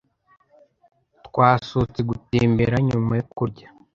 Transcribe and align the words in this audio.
Twasohotse 1.25 1.99
gutembera 2.09 2.75
nyuma 2.87 3.11
yo 3.19 3.25
kurya. 3.35 3.67